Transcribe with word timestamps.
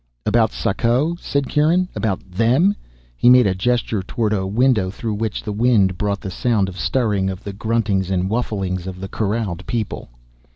"About 0.25 0.51
Sako?" 0.51 1.13
said 1.21 1.47
Kieran. 1.47 1.87
"About 1.93 2.21
them?" 2.27 2.75
He 3.15 3.29
made 3.29 3.45
a 3.45 3.53
gesture 3.53 4.01
toward 4.01 4.33
a 4.33 4.47
window 4.47 4.89
through 4.89 5.13
which 5.13 5.43
the 5.43 5.51
wind 5.53 5.95
brought 5.95 6.21
the 6.21 6.31
sound 6.31 6.67
of 6.67 6.79
stirring, 6.79 7.29
of 7.29 7.43
the 7.43 7.53
gruntings 7.53 8.09
and 8.09 8.27
whufflings 8.27 8.87
of 8.87 8.99
the 8.99 9.07
corralled 9.07 9.63
people. 9.67 10.09